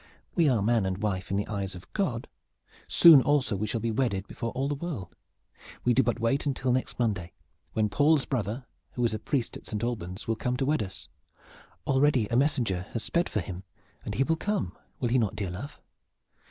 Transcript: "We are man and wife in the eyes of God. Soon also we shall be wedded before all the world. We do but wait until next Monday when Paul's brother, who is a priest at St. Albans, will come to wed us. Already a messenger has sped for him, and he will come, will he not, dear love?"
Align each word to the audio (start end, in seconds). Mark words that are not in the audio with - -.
"We 0.33 0.49
are 0.49 0.63
man 0.63 0.87
and 0.87 0.97
wife 0.97 1.29
in 1.29 1.37
the 1.37 1.45
eyes 1.45 1.75
of 1.75 1.93
God. 1.93 2.27
Soon 2.87 3.21
also 3.21 3.55
we 3.55 3.67
shall 3.67 3.79
be 3.79 3.91
wedded 3.91 4.27
before 4.27 4.49
all 4.53 4.67
the 4.67 4.73
world. 4.73 5.15
We 5.83 5.93
do 5.93 6.01
but 6.01 6.19
wait 6.19 6.47
until 6.47 6.71
next 6.71 6.97
Monday 6.97 7.33
when 7.73 7.87
Paul's 7.87 8.25
brother, 8.25 8.65
who 8.93 9.05
is 9.05 9.13
a 9.13 9.19
priest 9.19 9.57
at 9.57 9.67
St. 9.67 9.83
Albans, 9.83 10.27
will 10.27 10.35
come 10.35 10.57
to 10.57 10.65
wed 10.65 10.81
us. 10.81 11.07
Already 11.85 12.25
a 12.29 12.35
messenger 12.35 12.87
has 12.93 13.03
sped 13.03 13.29
for 13.29 13.41
him, 13.41 13.61
and 14.03 14.15
he 14.15 14.23
will 14.23 14.37
come, 14.37 14.75
will 14.99 15.09
he 15.09 15.19
not, 15.19 15.35
dear 15.35 15.51
love?" 15.51 15.79